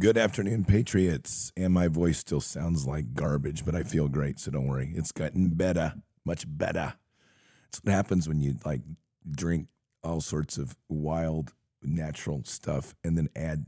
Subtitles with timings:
[0.00, 1.52] Good afternoon, Patriots.
[1.58, 4.94] And my voice still sounds like garbage, but I feel great, so don't worry.
[4.94, 5.92] It's gotten better,
[6.24, 6.94] much better.
[7.68, 8.80] It's what happens when you like
[9.30, 9.66] drink
[10.02, 11.52] all sorts of wild
[11.82, 13.66] natural stuff and then add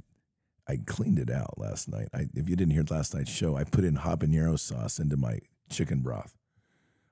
[0.66, 2.08] I cleaned it out last night.
[2.14, 5.40] I, if you didn't hear last night's show, I put in habanero sauce into my
[5.68, 6.34] chicken broth.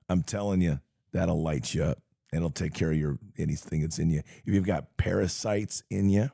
[0.09, 0.79] I'm telling you,
[1.13, 1.99] that'll light you up
[2.33, 4.23] it'll take care of your anything that's in you.
[4.45, 6.31] If you've got parasites in you,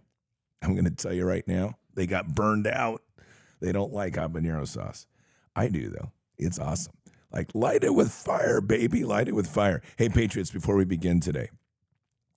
[0.62, 3.02] I'm going to tell you right now, they got burned out.
[3.60, 5.08] They don't like habanero sauce.
[5.56, 6.12] I do though.
[6.38, 6.94] It's awesome.
[7.34, 9.04] Like light it with fire, baby.
[9.04, 9.82] Light it with fire.
[9.98, 11.50] Hey, Patriots, before we begin today,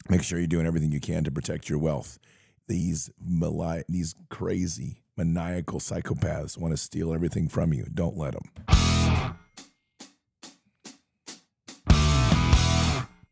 [0.08, 2.18] make sure you're doing everything you can to protect your wealth.
[2.66, 7.86] These mali- these crazy maniacal psychopaths want to steal everything from you.
[7.92, 8.99] Don't let them.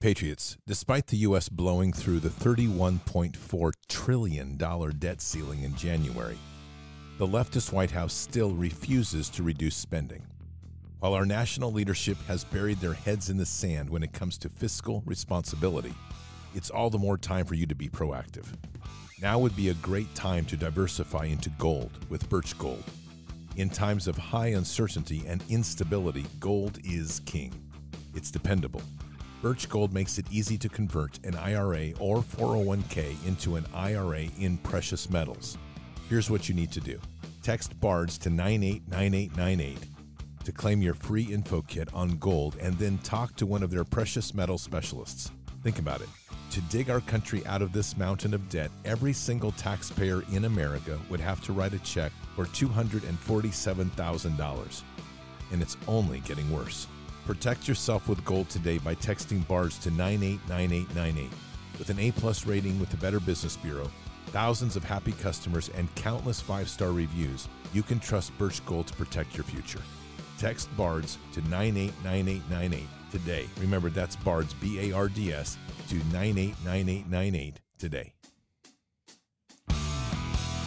[0.09, 1.51] Patriots, despite the U.S.
[1.51, 6.39] blowing through the $31.4 trillion debt ceiling in January,
[7.19, 10.25] the leftist White House still refuses to reduce spending.
[11.01, 14.49] While our national leadership has buried their heads in the sand when it comes to
[14.49, 15.93] fiscal responsibility,
[16.55, 18.47] it's all the more time for you to be proactive.
[19.21, 22.85] Now would be a great time to diversify into gold with Birch Gold.
[23.57, 27.53] In times of high uncertainty and instability, gold is king.
[28.15, 28.81] It's dependable.
[29.41, 34.59] Birch Gold makes it easy to convert an IRA or 401k into an IRA in
[34.59, 35.57] precious metals.
[36.09, 36.99] Here's what you need to do
[37.43, 39.79] text BARDS to 989898
[40.45, 43.85] to claim your free info kit on gold and then talk to one of their
[43.85, 45.31] precious metal specialists.
[45.63, 46.09] Think about it.
[46.53, 50.99] To dig our country out of this mountain of debt, every single taxpayer in America
[51.11, 54.83] would have to write a check for $247,000.
[55.53, 56.87] And it's only getting worse.
[57.29, 61.31] Protect yourself with gold today by texting BARDS to 989898.
[61.79, 63.91] With an A plus rating with the Better Business Bureau,
[64.29, 68.95] thousands of happy customers, and countless five star reviews, you can trust Birch Gold to
[68.95, 69.83] protect your future.
[70.39, 73.47] Text BARDS to 989898 today.
[73.61, 75.59] Remember, that's BARDS, B A R D S,
[75.91, 78.15] to 989898 today.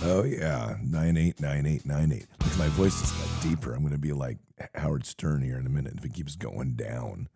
[0.03, 3.73] Oh, yeah, 989898 because my voice is like deeper.
[3.73, 4.37] I'm going to be like
[4.75, 7.29] Howard Stern here in a minute if it keeps going down.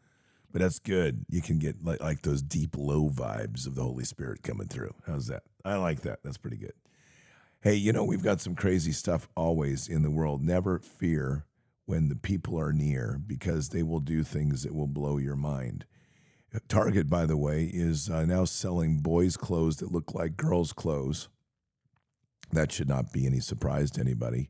[0.52, 1.26] But that's good.
[1.30, 4.94] You can get like, like those deep, low vibes of the Holy Spirit coming through.
[5.08, 5.44] How's that?
[5.64, 6.20] I like that.
[6.24, 6.74] That's pretty good.
[7.62, 10.44] Hey, you know, we've got some crazy stuff always in the world.
[10.44, 11.46] Never fear
[11.86, 15.86] when the people are near because they will do things that will blow your mind.
[16.68, 21.30] Target, by the way, is uh, now selling boys' clothes that look like girls' clothes.
[22.52, 24.50] That should not be any surprise to anybody.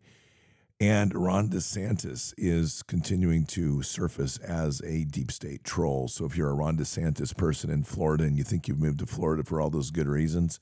[0.80, 6.10] And Ron DeSantis is continuing to surface as a deep state troll.
[6.10, 9.06] So if you're a Ron DeSantis person in Florida and you think you've moved to
[9.06, 10.60] Florida for all those good reasons,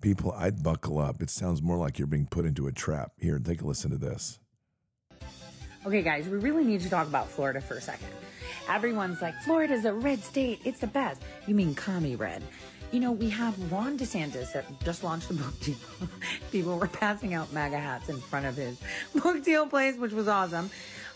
[0.00, 1.22] people, I'd buckle up.
[1.22, 3.12] It sounds more like you're being put into a trap.
[3.16, 4.40] Here, take a listen to this.
[5.86, 8.08] Okay, guys, we really need to talk about Florida for a second.
[8.68, 10.60] Everyone's like, Florida's a red state.
[10.64, 11.22] It's the best.
[11.46, 12.42] You mean commie red.
[12.90, 15.76] You know, we have Ron DeSantis that just launched a book deal.
[16.50, 18.78] People were passing out MAGA hats in front of his
[19.22, 20.70] book deal place, which was awesome.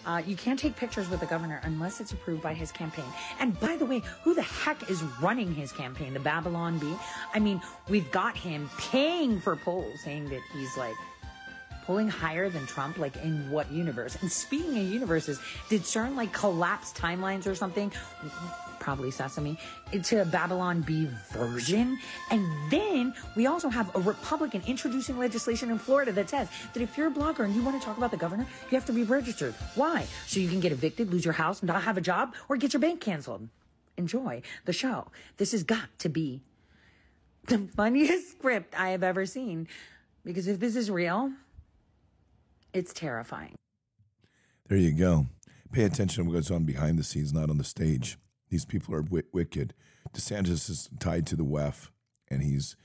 [0.04, 3.06] Uh, you can't take pictures with the governor unless it's approved by his campaign.
[3.40, 6.12] And by the way, who the heck is running his campaign?
[6.12, 6.94] The Babylon Bee?
[7.32, 10.96] I mean, we've got him paying for polls saying that he's like
[11.84, 12.98] polling higher than Trump?
[12.98, 14.16] Like in what universe?
[14.20, 17.92] And speaking of universes, did CERN like collapse timelines or something?
[18.82, 19.56] Probably Sesame
[19.92, 21.96] to Babylon Bee version.
[22.32, 26.98] And then we also have a Republican introducing legislation in Florida that says that if
[26.98, 29.04] you're a blogger and you want to talk about the governor, you have to be
[29.04, 29.54] registered.
[29.76, 30.04] Why?
[30.26, 32.80] So you can get evicted, lose your house, not have a job, or get your
[32.80, 33.48] bank canceled.
[33.96, 35.06] Enjoy the show.
[35.36, 36.42] This has got to be
[37.46, 39.68] the funniest script I have ever seen.
[40.24, 41.30] Because if this is real,
[42.72, 43.54] it's terrifying.
[44.66, 45.26] There you go.
[45.70, 48.18] Pay attention to what goes on behind the scenes, not on the stage.
[48.52, 49.72] These people are w- wicked.
[50.12, 51.88] DeSantis is tied to the WEF,
[52.28, 52.76] and he's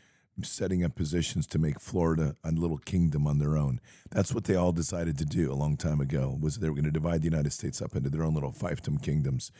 [0.42, 3.82] setting up positions to make Florida a little kingdom on their own.
[4.10, 6.38] That's what they all decided to do a long time ago.
[6.40, 9.04] Was they were going to divide the United States up into their own little fiefdom
[9.04, 9.52] kingdoms.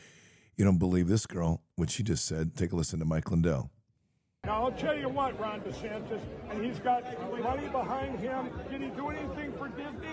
[0.56, 1.62] You don't believe this girl?
[1.76, 2.56] What she just said?
[2.56, 3.70] Take a listen to Mike Lindell.
[4.48, 7.04] Now, I'll tell you what, Ron DeSantis, and he's got
[7.42, 8.48] money behind him.
[8.70, 10.08] Did he do anything for Disney?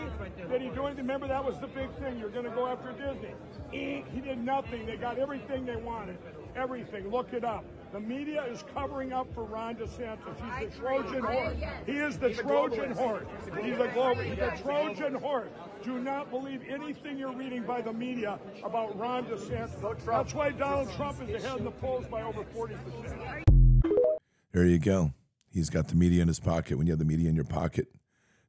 [0.50, 1.06] Did he do anything?
[1.06, 2.19] Remember, that was the big thing.
[2.19, 3.33] You're going to go after Disney.
[3.72, 4.86] He, he did nothing.
[4.88, 6.18] They got everything they wanted.
[6.54, 7.10] Everything.
[7.10, 7.63] Look it up.
[7.94, 10.36] The media is covering up for Ron DeSantis.
[10.60, 11.56] He's the Trojan horse.
[11.86, 13.24] He is the Trojan horse.
[13.63, 14.22] He's a global.
[14.22, 15.50] He's a Trojan horse.
[15.81, 20.04] Do not believe anything you're reading by the media about Ron DeSantis.
[20.06, 23.34] That's why Donald Trump is ahead in the polls by over 40 percent.
[24.55, 25.11] There you go.
[25.51, 26.77] He's got the media in his pocket.
[26.77, 27.89] When you have the media in your pocket,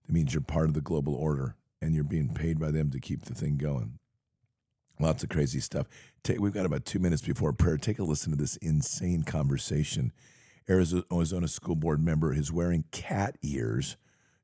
[0.09, 3.01] it means you're part of the global order and you're being paid by them to
[3.01, 3.99] keep the thing going.
[5.01, 5.89] Lots of crazy stuff.
[6.23, 7.77] Take, we've got about two minutes before prayer.
[7.77, 10.13] Take a listen to this insane conversation.
[10.71, 13.97] Arizona school board member is wearing cat ears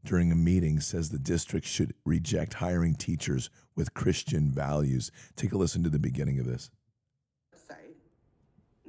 [0.05, 5.13] during a meeting says the district should reject hiring teachers with Christian values.
[5.37, 6.73] Take a listen to the beginning of this.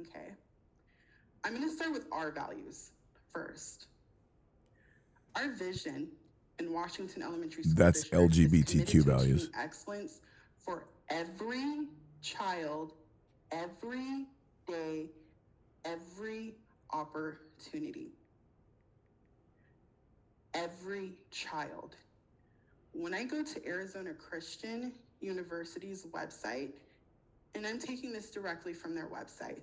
[0.00, 0.32] Okay.
[1.44, 2.90] I'm going to start with our values
[3.32, 3.86] first.
[5.36, 6.08] Our vision
[6.58, 9.50] in Washington Elementary School That's LGBTQ values.
[9.58, 10.20] Excellence
[10.56, 11.88] for every
[12.22, 12.94] child,
[13.52, 14.26] every
[14.66, 15.10] day,
[15.84, 16.54] every
[16.92, 18.08] opportunity.
[20.54, 21.96] Every child.
[22.92, 26.70] When I go to Arizona Christian University's website,
[27.54, 29.58] and I'm taking this directly from their website,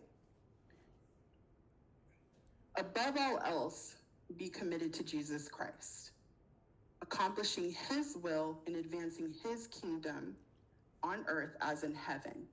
[2.82, 3.96] above all else,
[4.38, 6.12] be committed to Jesus Christ,
[7.04, 10.36] accomplishing his will and advancing his kingdom
[11.04, 12.48] on earth as in heaven.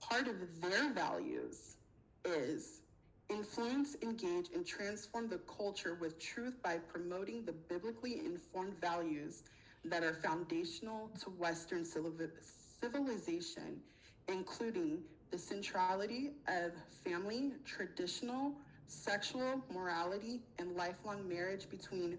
[0.00, 1.76] Part of their values
[2.24, 2.80] is
[3.28, 9.42] influence, engage, and transform the culture with truth by promoting the biblically informed values
[9.84, 13.80] that are foundational to Western civilization,
[14.28, 16.72] including the centrality of
[17.04, 18.52] family, traditional,
[18.86, 22.18] sexual morality, and lifelong marriage between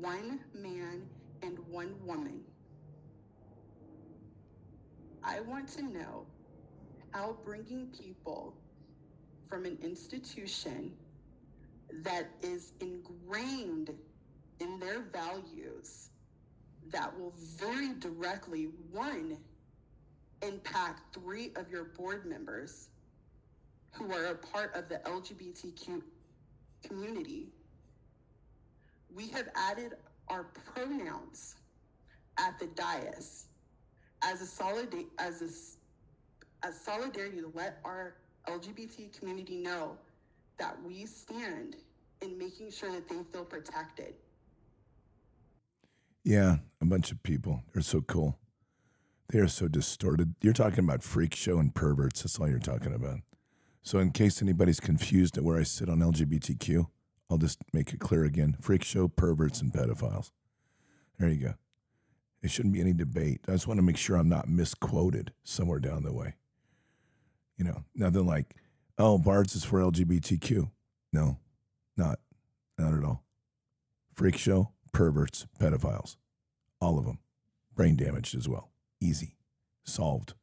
[0.00, 1.02] one man
[1.42, 2.40] and one woman.
[5.22, 6.26] I want to know
[7.10, 8.54] how bringing people
[9.48, 10.92] from an institution
[12.02, 13.90] that is ingrained
[14.60, 16.10] in their values
[16.90, 19.36] that will very directly, one,
[20.42, 22.88] impact three of your board members
[23.92, 26.02] who are a part of the LGBTQ
[26.86, 27.48] community.
[29.14, 29.94] We have added
[30.28, 31.56] our pronouns
[32.38, 33.46] at the dais
[34.22, 35.42] as a solid as
[36.62, 38.16] a, a solidarity to let our
[38.48, 39.96] LGBT community know
[40.58, 41.76] that we stand
[42.22, 44.14] in making sure that they feel protected.
[46.24, 47.62] Yeah, a bunch of people.
[47.72, 48.38] They're so cool.
[49.28, 50.34] They are so distorted.
[50.40, 52.22] You're talking about freak show and perverts.
[52.22, 53.20] That's all you're talking about.
[53.86, 56.88] So, in case anybody's confused at where I sit on LGBTQ,
[57.30, 60.32] I'll just make it clear again freak show, perverts, and pedophiles.
[61.20, 61.54] There you go.
[62.42, 63.42] It shouldn't be any debate.
[63.46, 66.34] I just want to make sure I'm not misquoted somewhere down the way.
[67.56, 68.56] You know, nothing like,
[68.98, 70.68] oh, Bards is for LGBTQ.
[71.12, 71.38] No,
[71.96, 72.18] not,
[72.76, 73.22] not at all.
[74.16, 76.16] Freak show, perverts, pedophiles,
[76.80, 77.20] all of them,
[77.72, 78.72] brain damaged as well.
[79.00, 79.36] Easy,
[79.84, 80.34] solved.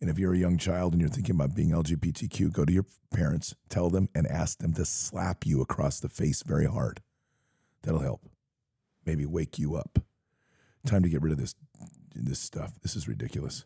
[0.00, 2.86] And if you're a young child and you're thinking about being LGBTQ, go to your
[3.12, 7.00] parents, tell them, and ask them to slap you across the face very hard.
[7.82, 8.22] That'll help.
[9.04, 9.98] Maybe wake you up.
[10.86, 11.54] Time to get rid of this
[12.14, 12.72] this stuff.
[12.82, 13.64] This is ridiculous.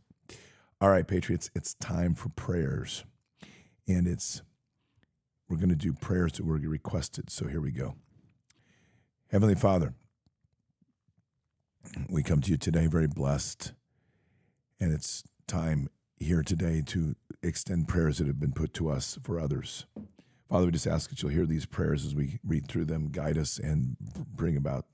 [0.81, 3.05] All right, Patriots, it's time for prayers.
[3.87, 4.43] And it's,
[5.49, 7.31] we're going to do prayers that were requested.
[7.31, 7.95] So here we go.
[9.31, 9.95] Heavenly Father,
[12.09, 13.73] we come to you today very blessed.
[14.81, 15.89] And it's time
[16.23, 19.87] here today to extend prayers that have been put to us for others.
[20.49, 23.39] Father, we just ask that you'll hear these prayers as we read through them, guide
[23.39, 24.87] us, and bring about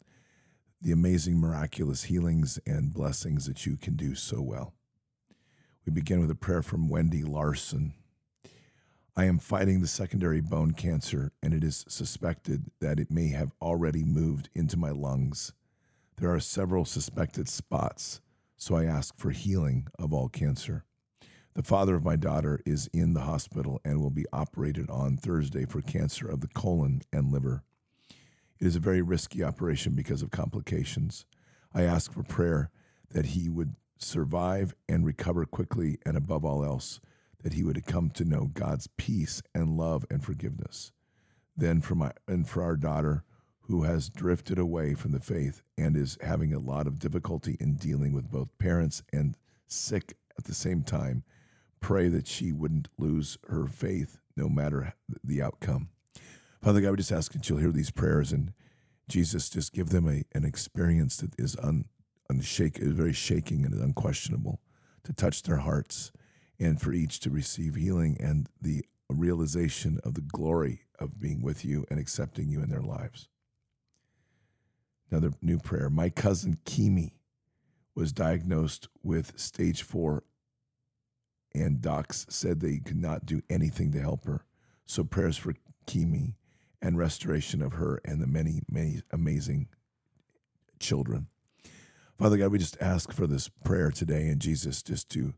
[0.81, 4.73] the amazing, miraculous healings and blessings that you can do so well.
[5.85, 7.95] We begin with a prayer from Wendy Larson.
[9.17, 13.53] I am fighting the secondary bone cancer, and it is suspected that it may have
[13.61, 15.53] already moved into my lungs.
[16.19, 18.21] There are several suspected spots,
[18.57, 20.85] so I ask for healing of all cancer.
[21.59, 25.65] The father of my daughter is in the hospital and will be operated on Thursday
[25.65, 27.65] for cancer of the colon and liver.
[28.61, 31.27] It is a very risky operation because of complications.
[31.75, 32.71] I ask for prayer
[33.11, 37.01] that he would survive and recover quickly, and above all else,
[37.43, 40.93] that he would come to know God's peace and love and forgiveness.
[41.57, 43.25] Then for my and for our daughter
[43.63, 47.75] who has drifted away from the faith and is having a lot of difficulty in
[47.75, 49.37] dealing with both parents and
[49.67, 51.25] sick at the same time,
[51.81, 55.89] pray that she wouldn't lose her faith no matter the outcome.
[56.63, 58.53] Father God, we just ask that you'll hear these prayers and
[59.09, 61.87] Jesus just give them a, an experience that is un,
[62.31, 64.61] unshake, very shaking and unquestionable
[65.05, 66.13] to touch their hearts
[66.61, 71.65] and for each to receive healing and the realization of the glory of being with
[71.65, 73.29] you and accepting you in their lives.
[75.11, 75.89] Another new prayer.
[75.89, 77.15] My cousin Kimi
[77.95, 80.25] was diagnosed with stage four,
[81.61, 84.45] and docs said they could not do anything to help her.
[84.87, 85.55] So prayers for
[85.87, 86.37] Kimi
[86.81, 89.69] and restoration of her and the many, many amazing
[90.79, 91.27] children.
[92.19, 95.35] Father God, we just ask for this prayer today and Jesus just to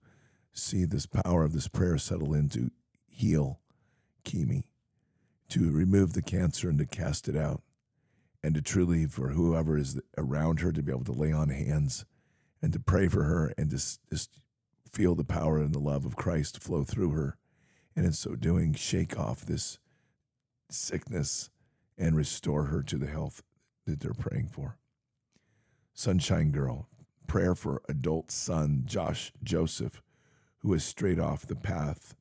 [0.52, 2.70] see this power of this prayer settle in to
[3.06, 3.60] heal
[4.24, 4.66] Kimi,
[5.48, 7.62] to remove the cancer and to cast it out,
[8.42, 12.04] and to truly, for whoever is around her, to be able to lay on hands
[12.62, 14.40] and to pray for her and just, just
[14.90, 17.36] feel the power and the love of Christ flow through her.
[17.96, 19.78] And in so doing, shake off this
[20.70, 21.50] sickness
[21.98, 23.42] and restore her to the health
[23.86, 24.78] that they're praying for.
[25.92, 26.88] Sunshine Girl,
[27.26, 30.02] prayer for adult son Josh Joseph,
[30.58, 32.14] who has strayed off the path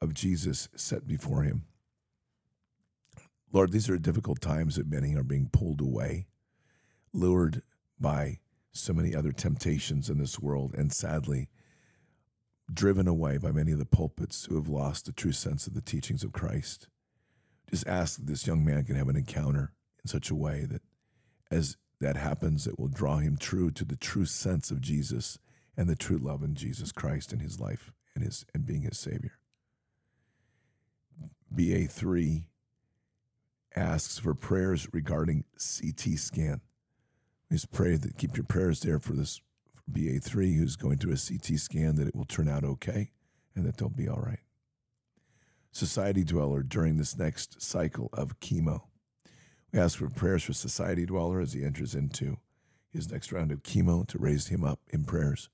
[0.00, 1.64] of Jesus set before him.
[3.52, 6.26] Lord, these are difficult times that many are being pulled away,
[7.12, 7.62] lured
[8.00, 8.40] by
[8.72, 11.48] so many other temptations in this world, and sadly,
[12.72, 15.80] driven away by many of the pulpits who have lost the true sense of the
[15.82, 16.88] teachings of Christ.
[17.70, 20.82] Just ask that this young man can have an encounter in such a way that
[21.50, 25.38] as that happens, it will draw him true to the true sense of Jesus
[25.76, 28.98] and the true love in Jesus Christ in his life and his and being his
[28.98, 29.38] Savior.
[31.54, 32.44] BA3
[33.76, 36.60] asks for prayers regarding CT scan.
[37.52, 39.42] Just pray that keep your prayers there for this
[39.74, 43.10] for BA3 who's going through a CT scan that it will turn out okay
[43.54, 44.38] and that they'll be all right.
[45.70, 48.84] Society dweller during this next cycle of chemo.
[49.70, 52.38] We ask for prayers for Society dweller as he enters into
[52.88, 55.50] his next round of chemo to raise him up in prayers.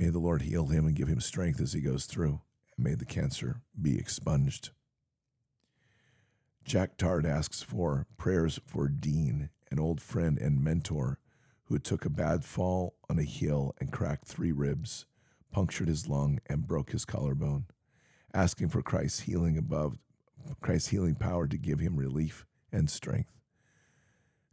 [0.00, 2.40] May the Lord heal him and give him strength as he goes through,
[2.76, 4.70] and may the cancer be expunged.
[6.64, 11.18] Jack Tard asks for prayers for Dean, an old friend and mentor
[11.64, 15.06] who took a bad fall on a hill and cracked three ribs,
[15.50, 17.64] punctured his lung, and broke his collarbone,
[18.34, 19.98] asking for Christ's healing above
[20.60, 23.32] Christ's healing power to give him relief and strength.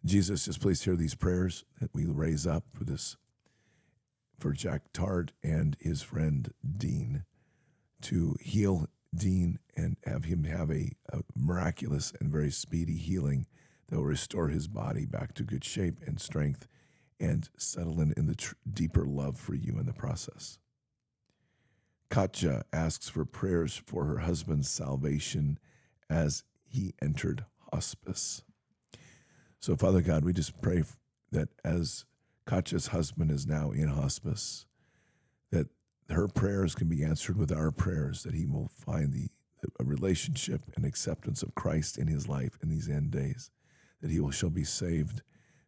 [0.05, 3.17] Jesus, just please hear these prayers that we raise up for this,
[4.39, 7.25] for Jack Tard and his friend Dean,
[8.03, 13.47] to heal Dean and have him have a, a miraculous and very speedy healing
[13.89, 16.67] that will restore his body back to good shape and strength
[17.19, 20.57] and settle in, in the tr- deeper love for you in the process.
[22.09, 25.59] Katja asks for prayers for her husband's salvation
[26.09, 28.43] as he entered hospice.
[29.59, 30.83] So, Father God, we just pray
[31.31, 32.05] that as
[32.47, 34.65] Katja's husband is now in hospice,
[35.51, 35.67] that
[36.09, 39.29] her prayers can be answered with our prayers, that he will find the
[39.79, 43.51] a relationship and acceptance of Christ in his life in these end days,
[44.01, 45.21] that he will shall be saved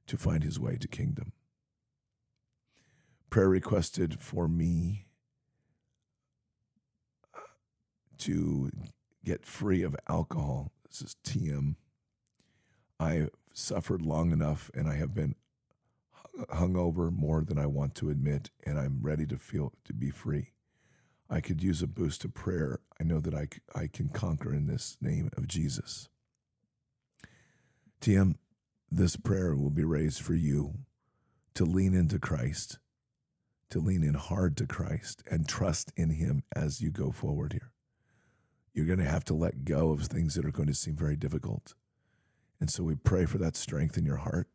[0.08, 1.34] to find his way to kingdom.
[3.30, 5.06] Prayer requested for me
[7.36, 7.40] uh,
[8.20, 8.72] to
[9.24, 10.72] get free of alcohol.
[10.90, 11.76] This is TM.
[13.00, 15.36] I suffered long enough and I have been
[16.50, 20.52] hungover more than I want to admit, and I'm ready to feel to be free.
[21.30, 22.80] I could use a boost of prayer.
[23.00, 26.10] I know that I, I can conquer in this name of Jesus.
[28.02, 28.34] TM,
[28.90, 30.74] this prayer will be raised for you
[31.54, 32.80] to lean into Christ,
[33.70, 37.72] to lean in hard to Christ, and trust in Him as you go forward here.
[38.74, 41.16] You're going to have to let go of things that are going to seem very
[41.16, 41.76] difficult.
[42.60, 44.48] And so we pray for that strength in your heart.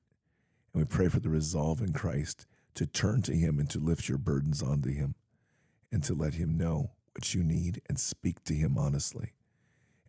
[0.75, 4.09] And we pray for the resolve in Christ to turn to Him and to lift
[4.09, 5.15] your burdens onto Him
[5.93, 9.35] and to let Him know what you need and speak to Him honestly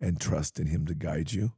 [0.01, 1.53] and trust in Him to guide you.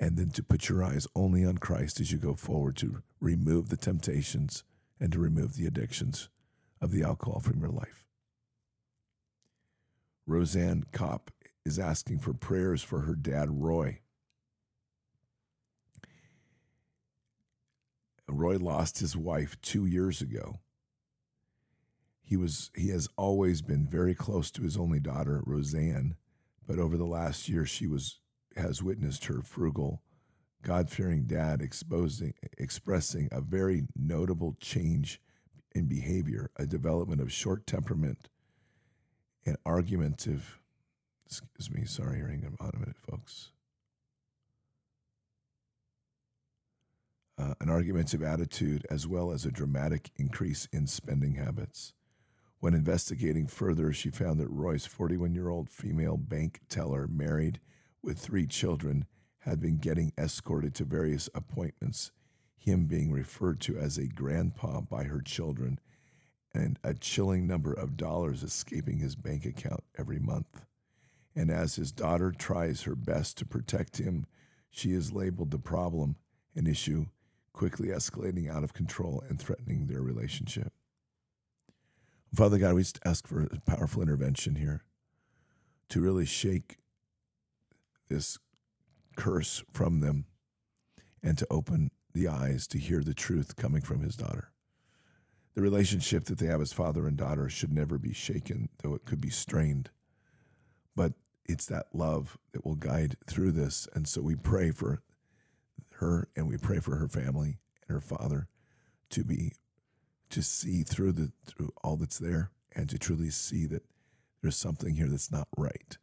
[0.00, 3.68] And then to put your eyes only on Christ as you go forward to remove
[3.68, 4.64] the temptations
[4.98, 6.30] and to remove the addictions
[6.80, 8.06] of the alcohol from your life.
[10.26, 11.30] Roseanne Kopp
[11.66, 14.00] is asking for prayers for her dad, Roy.
[18.26, 20.60] Roy lost his wife two years ago.
[22.22, 26.14] He was he has always been very close to his only daughter, Roseanne,
[26.66, 28.19] but over the last year she was
[28.56, 30.02] has witnessed her frugal,
[30.62, 35.20] God-fearing dad exposing expressing a very notable change
[35.72, 38.28] in behavior, a development of short temperament
[39.46, 40.60] and argumentative
[41.26, 43.52] excuse me, sorry, hang on a minute, folks.
[47.40, 51.94] uh, an argumentative attitude, as well as a dramatic increase in spending habits.
[52.58, 57.60] When investigating further, she found that Roy's 41 year old female bank teller, married
[58.02, 59.06] with three children,
[59.40, 62.12] had been getting escorted to various appointments,
[62.56, 65.78] him being referred to as a grandpa by her children,
[66.52, 70.64] and a chilling number of dollars escaping his bank account every month.
[71.34, 74.26] And as his daughter tries her best to protect him,
[74.70, 76.16] she is labeled the problem,
[76.54, 77.06] an issue
[77.52, 80.72] quickly escalating out of control and threatening their relationship.
[82.34, 84.82] Father God, we just ask for a powerful intervention here
[85.88, 86.76] to really shake
[88.10, 88.38] this
[89.16, 90.26] curse from them
[91.22, 94.50] and to open the eyes to hear the truth coming from his daughter.
[95.54, 99.04] The relationship that they have as father and daughter should never be shaken, though it
[99.04, 99.90] could be strained.
[100.94, 101.14] But
[101.46, 103.88] it's that love that will guide through this.
[103.94, 105.02] And so we pray for
[105.94, 108.48] her and we pray for her family and her father
[109.10, 109.52] to be
[110.30, 113.82] to see through the through all that's there and to truly see that
[114.40, 115.98] there's something here that's not right.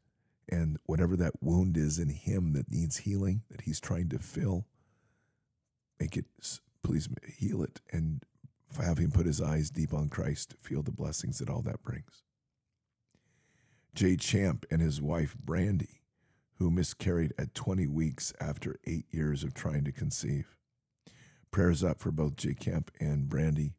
[0.49, 4.65] And whatever that wound is in him that needs healing, that he's trying to fill,
[5.99, 6.25] make it
[6.83, 8.23] please heal it and
[8.81, 12.23] have him put his eyes deep on Christ feel the blessings that all that brings.
[13.93, 16.01] Jay Champ and his wife Brandy,
[16.59, 20.55] who miscarried at 20 weeks after eight years of trying to conceive.
[21.51, 23.73] Prayers up for both Jay Camp and Brandy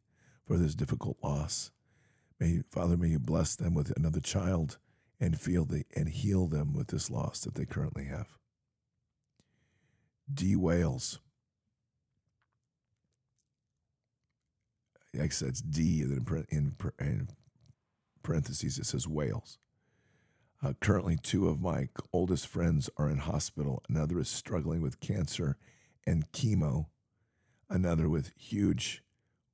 [0.44, 1.70] for this difficult loss.
[2.40, 4.78] May Father, may you bless them with another child
[5.20, 8.28] and feel the and heal them with this loss that they currently have.
[10.32, 10.56] D.
[10.56, 11.18] Wales.
[15.14, 17.28] Like I said, it's D, then in, in
[18.22, 19.58] parentheses it says Wales.
[20.62, 23.82] Uh, currently, two of my oldest friends are in hospital.
[23.88, 25.56] Another is struggling with cancer
[26.06, 26.86] and chemo.
[27.70, 29.02] Another with huge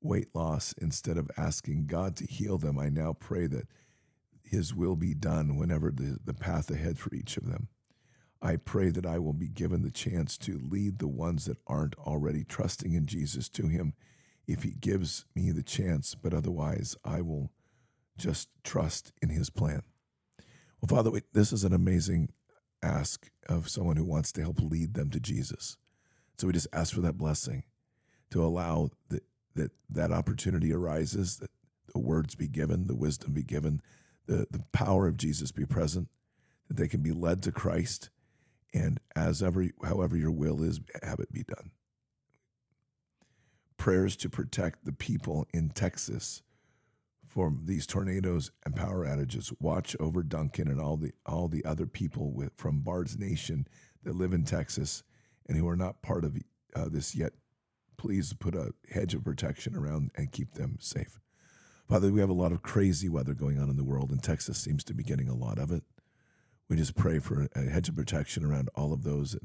[0.00, 0.74] weight loss.
[0.78, 3.68] Instead of asking God to heal them, I now pray that
[4.44, 7.68] His will be done whenever the, the path ahead for each of them.
[8.40, 11.94] I pray that I will be given the chance to lead the ones that aren't
[11.96, 13.94] already trusting in Jesus to Him
[14.46, 17.52] if He gives me the chance, but otherwise, I will
[18.18, 19.82] just trust in His plan.
[20.80, 22.28] Well, Father, this is an amazing
[22.82, 25.78] ask of someone who wants to help lead them to Jesus.
[26.36, 27.64] So we just ask for that blessing
[28.30, 29.22] to allow that
[29.54, 31.50] that, that opportunity arises, that
[31.92, 33.80] the words be given, the wisdom be given,
[34.26, 36.08] the, the power of Jesus be present,
[36.68, 38.10] that they can be led to Christ,
[38.72, 41.70] and as ever, however your will is, have it be done.
[43.76, 46.42] Prayers to protect the people in Texas
[47.26, 49.52] from these tornadoes and power outages.
[49.60, 53.66] Watch over Duncan and all the all the other people with, from Bard's Nation
[54.04, 55.02] that live in Texas
[55.48, 56.36] and who are not part of
[56.76, 57.32] uh, this yet.
[57.96, 61.18] Please put a hedge of protection around and keep them safe.
[61.88, 64.58] Father, we have a lot of crazy weather going on in the world, and Texas
[64.58, 65.82] seems to be getting a lot of it.
[66.68, 69.42] We just pray for a hedge of protection around all of those that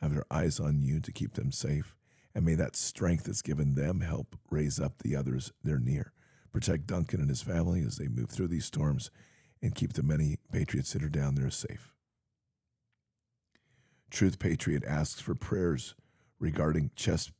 [0.00, 1.94] have their eyes on you to keep them safe.
[2.34, 6.12] And may that strength that's given them help raise up the others they're near
[6.56, 9.10] protect Duncan and his family as they move through these storms,
[9.60, 11.92] and keep the many patriots that are down there safe.
[14.10, 15.94] Truth Patriot asks for prayers
[16.38, 17.32] regarding chest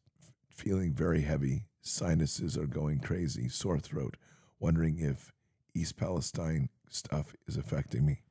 [0.51, 4.19] feeling very heavy, sinuses are going crazy, sore throat,
[4.59, 5.33] wondering if
[5.75, 8.23] East Palestine stuff is affecting me.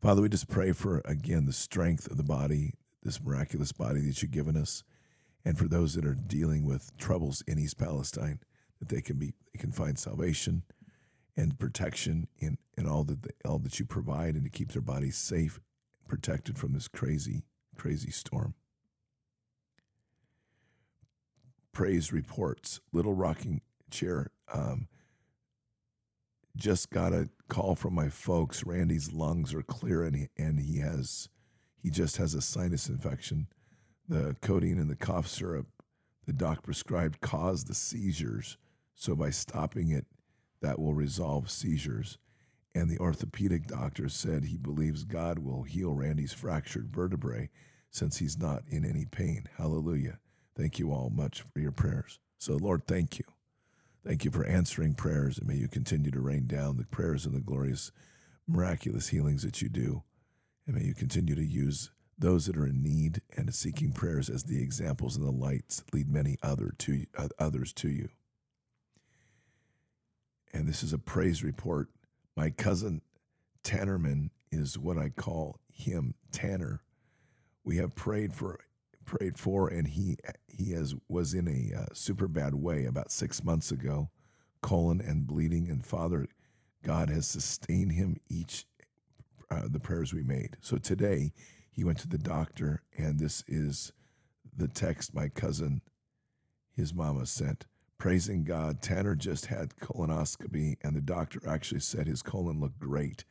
[0.00, 4.22] Father, we just pray for, again, the strength of the body, this miraculous body that
[4.22, 4.84] you've given us,
[5.44, 8.40] and for those that are dealing with troubles in East Palestine
[8.78, 10.62] that they can be they can find salvation
[11.36, 14.82] and protection in, in all that the, all that you provide and to keep their
[14.82, 15.60] bodies safe
[16.00, 17.44] and protected from this crazy
[17.76, 18.54] crazy storm.
[21.72, 24.88] Praise reports Little Rocking Chair um,
[26.56, 28.64] just got a call from my folks.
[28.64, 31.28] Randy's lungs are clear and he, and he has
[31.82, 33.48] he just has a sinus infection.
[34.08, 35.66] The codeine and the cough syrup
[36.26, 38.56] the doc prescribed caused the seizures
[38.94, 40.06] so by stopping it,
[40.62, 42.18] that will resolve seizures.
[42.74, 47.50] And the orthopedic doctor said he believes God will heal Randy's fractured vertebrae
[47.90, 49.44] since he's not in any pain.
[49.58, 50.18] Hallelujah.
[50.56, 52.18] Thank you all much for your prayers.
[52.38, 53.33] So, Lord, thank you.
[54.06, 57.34] Thank you for answering prayers, and may you continue to rain down the prayers and
[57.34, 57.90] the glorious,
[58.46, 60.02] miraculous healings that you do.
[60.66, 64.44] And may you continue to use those that are in need and seeking prayers as
[64.44, 68.08] the examples and the lights lead many other to, uh, others to you
[70.54, 71.88] and this is a praise report.
[72.36, 73.02] My cousin
[73.64, 76.82] Tannerman is what I call him, Tanner.
[77.64, 78.60] We have prayed for,
[79.04, 80.16] prayed for, and he
[80.48, 84.10] he has was in a uh, super bad way about six months ago,
[84.62, 86.26] colon and bleeding, and Father,
[86.82, 88.66] God has sustained him each
[89.50, 90.56] uh, the prayers we made.
[90.60, 91.32] So today
[91.70, 93.92] he went to the doctor, and this is
[94.56, 95.80] the text my cousin,
[96.76, 97.66] his mama sent
[97.98, 98.82] praising God.
[98.82, 103.24] Tanner just had colonoscopy, and the doctor actually said his colon looked great.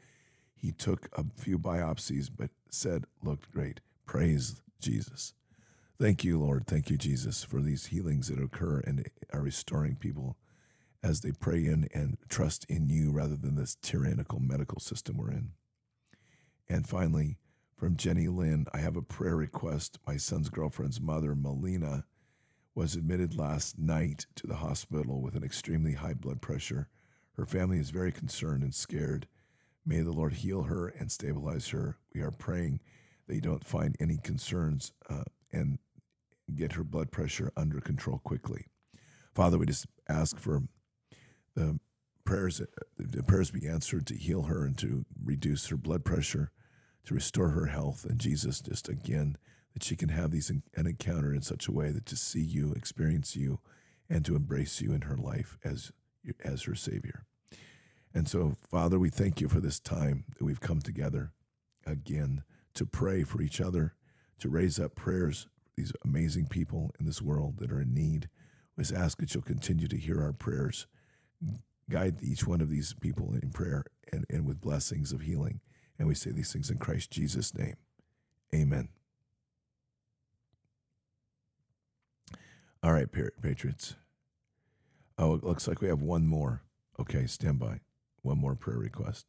[0.56, 3.82] He took a few biopsies, but said looked great.
[4.06, 5.34] Praise Jesus.
[6.04, 6.68] Thank you, Lord.
[6.68, 10.36] Thank you, Jesus, for these healings that occur and are restoring people
[11.02, 15.32] as they pray in and trust in you rather than this tyrannical medical system we're
[15.32, 15.52] in.
[16.68, 17.38] And finally,
[17.78, 19.98] from Jenny Lynn, I have a prayer request.
[20.06, 22.04] My son's girlfriend's mother, Melina,
[22.76, 26.90] was admitted last night to the hospital with an extremely high blood pressure.
[27.38, 29.26] Her family is very concerned and scared.
[29.86, 31.96] May the Lord heal her and stabilize her.
[32.14, 32.82] We are praying
[33.26, 35.80] that you don't find any concerns uh, and
[36.56, 38.68] get her blood pressure under control quickly.
[39.34, 40.64] Father, we just ask for
[41.56, 41.80] the
[42.26, 42.62] prayers,
[42.98, 46.52] the prayers be answered to heal her and to reduce her blood pressure,
[47.06, 48.06] to restore her health.
[48.06, 49.38] And Jesus, just again,
[49.74, 52.74] that she can have these an encounter in such a way that to see you,
[52.74, 53.60] experience you,
[54.10, 55.92] and to embrace you in her life as
[56.44, 57.26] as her Savior.
[58.14, 61.32] And so, Father, we thank you for this time that we've come together
[61.86, 62.44] again
[62.76, 63.96] to pray for each other,
[64.40, 68.30] to raise up prayers these amazing people in this world that are in need.
[68.76, 70.88] We just ask that you'll continue to hear our prayers,
[71.90, 75.60] guide each one of these people in prayer and, and with blessings of healing.
[75.98, 77.76] And we say these things in Christ Jesus' name.
[78.54, 78.90] Amen.
[82.82, 83.08] All right,
[83.42, 83.96] Patriots.
[85.18, 86.64] Oh, it looks like we have one more.
[87.00, 87.80] Okay, stand by.
[88.22, 89.26] One more prayer request.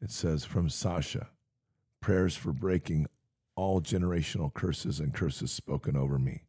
[0.00, 1.28] It says from Sasha
[2.00, 3.06] prayers for breaking
[3.56, 6.44] all generational curses and curses spoken over me.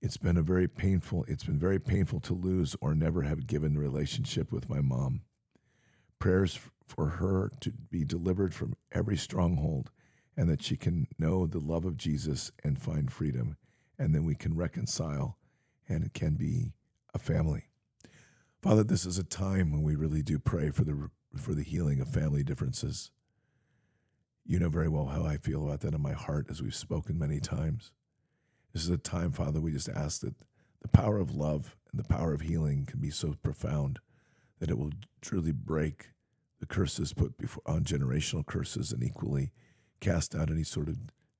[0.00, 3.78] It's been a very painful, it's been very painful to lose or never have given
[3.78, 5.22] relationship with my mom.
[6.18, 9.90] Prayers for her to be delivered from every stronghold
[10.36, 13.56] and that she can know the love of Jesus and find freedom
[13.98, 15.38] and then we can reconcile
[15.88, 16.72] and it can be
[17.14, 17.68] a family.
[18.60, 22.00] Father, this is a time when we really do pray for the for the healing
[22.00, 23.10] of family differences.
[24.46, 27.18] You know very well how I feel about that in my heart as we've spoken
[27.18, 27.92] many times.
[28.74, 30.34] This is a time, Father, we just ask that
[30.82, 34.00] the power of love and the power of healing can be so profound
[34.58, 36.10] that it will truly break
[36.60, 39.50] the curses put before on generational curses and equally
[40.00, 40.98] cast out any sort of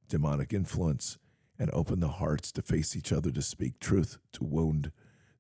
[0.09, 1.19] demonic influence
[1.59, 4.93] and open the hearts to face each other, to speak truth, to wound,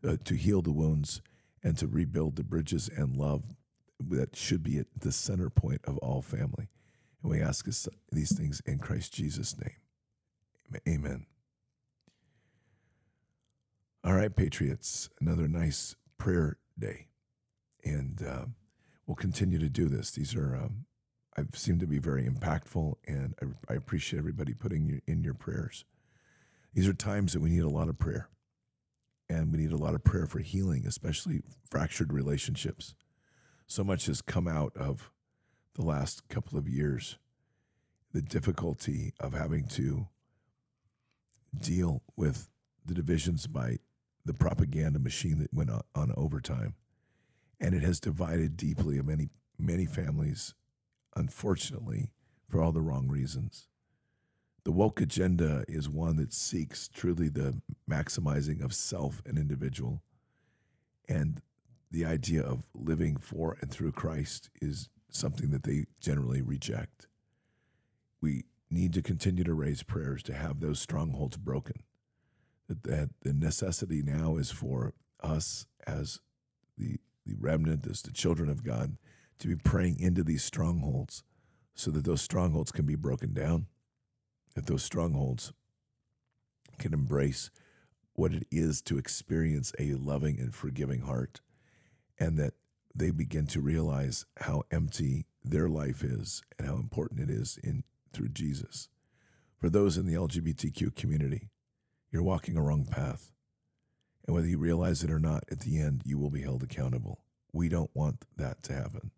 [0.06, 1.22] uh, to heal the wounds,
[1.62, 3.54] and to rebuild the bridges and love
[3.98, 6.68] that should be at the center point of all family.
[7.24, 10.82] And we ask us these things in Christ Jesus' name.
[10.86, 11.24] Amen.
[14.04, 17.06] All right, Patriots, another nice prayer day.
[17.82, 18.44] And uh,
[19.06, 20.10] we'll continue to do this.
[20.10, 20.84] These are, um,
[21.34, 25.86] I've seemed to be very impactful, and I, I appreciate everybody putting in your prayers.
[26.74, 28.28] These are times that we need a lot of prayer.
[29.30, 32.94] And we need a lot of prayer for healing, especially fractured relationships.
[33.66, 35.10] So much has come out of
[35.74, 37.16] the last couple of years
[38.12, 40.06] the difficulty of having to
[41.60, 42.48] deal with
[42.86, 43.78] the divisions by
[44.24, 46.74] the propaganda machine that went on, on overtime.
[47.60, 50.54] And it has divided deeply many, many families,
[51.16, 52.10] unfortunately,
[52.48, 53.66] for all the wrong reasons.
[54.64, 57.60] The woke agenda is one that seeks truly the
[57.90, 60.02] maximizing of self and individual.
[61.08, 61.42] And
[61.90, 67.06] the idea of living for and through Christ is something that they generally reject.
[68.20, 71.82] We need to continue to raise prayers to have those strongholds broken.
[72.68, 76.20] That, that the necessity now is for us as
[76.78, 76.96] the,
[77.26, 78.96] the remnant, as the children of God,
[79.38, 81.22] to be praying into these strongholds
[81.74, 83.66] so that those strongholds can be broken down
[84.54, 85.52] that those strongholds
[86.78, 87.50] can embrace
[88.14, 91.40] what it is to experience a loving and forgiving heart,
[92.18, 92.54] and that
[92.94, 97.84] they begin to realize how empty their life is and how important it is in
[98.12, 98.88] through Jesus.
[99.60, 101.50] For those in the LGBTQ community,
[102.10, 103.32] you're walking a wrong path.
[104.26, 107.24] And whether you realize it or not, at the end, you will be held accountable.
[107.52, 109.10] We don't want that to happen.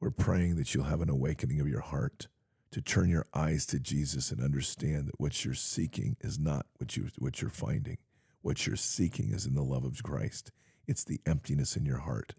[0.00, 2.28] We're praying that you'll have an awakening of your heart
[2.72, 6.96] to turn your eyes to Jesus and understand that what you're seeking is not what
[6.96, 7.98] you what you're finding.
[8.42, 10.50] What you're seeking is in the love of Christ.
[10.86, 12.34] It's the emptiness in your heart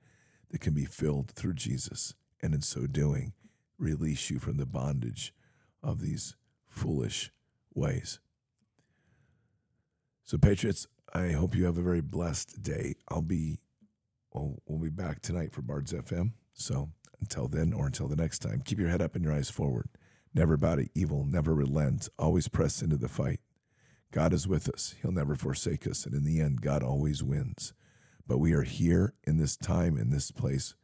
[0.56, 3.34] that can be filled through Jesus, and in so doing,
[3.78, 5.34] release you from the bondage
[5.84, 7.30] of these foolish
[7.74, 8.22] ways.
[10.24, 12.96] So, Patriots, I hope you have a very blessed day.
[13.10, 13.60] I'll be,
[14.32, 16.32] well, we'll be back tonight for Bards FM.
[16.54, 16.88] So,
[17.20, 19.90] until then, or until the next time, keep your head up and your eyes forward
[20.34, 23.42] never bow to evil, never relent, always press into the fight.
[24.12, 24.96] God is with us.
[25.02, 26.06] He'll never forsake us.
[26.06, 27.74] And in the end, God always wins.
[28.28, 30.76] But we are here in this time, in this place,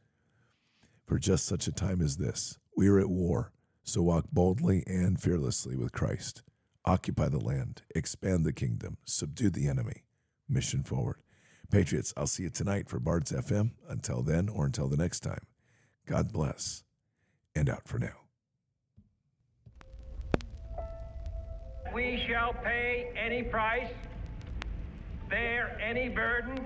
[1.05, 2.59] for just such a time as this.
[2.77, 3.51] We are at war,
[3.83, 6.43] so walk boldly and fearlessly with Christ.
[6.85, 10.03] occupy the land, expand the kingdom, subdue the enemy.
[10.49, 11.17] Mission forward.
[11.69, 13.71] Patriots, I'll see you tonight for Bards FM.
[13.87, 15.45] Until then, or until the next time,
[16.05, 16.83] God bless,
[17.55, 18.17] and out for now.
[21.93, 23.91] We shall pay any price,
[25.29, 26.65] bear any burden,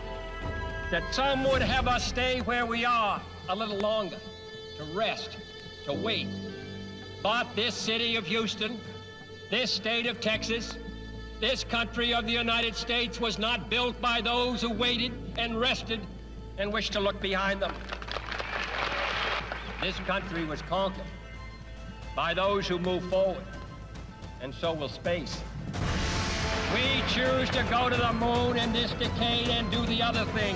[0.91, 4.17] that some would have us stay where we are a little longer,
[4.77, 5.37] to rest,
[5.85, 6.27] to wait.
[7.23, 8.77] But this city of Houston,
[9.49, 10.77] this state of Texas,
[11.39, 16.01] this country of the United States was not built by those who waited and rested
[16.57, 17.73] and wished to look behind them.
[19.81, 21.05] This country was conquered
[22.17, 23.45] by those who move forward,
[24.41, 25.41] and so will space.
[26.73, 30.55] We choose to go to the moon in this decade and do the other thing,